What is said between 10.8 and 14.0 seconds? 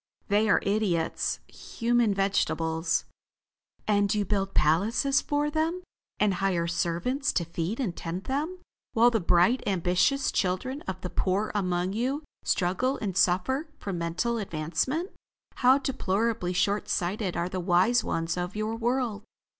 of the poor among you, struggle and suffer for